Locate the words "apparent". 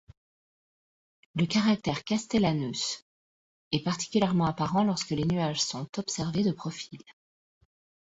4.47-4.83